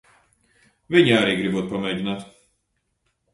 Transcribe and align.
Viņa 0.95 1.13
arī 1.25 1.35
gribot 1.41 1.69
pamēģināt. 1.75 2.25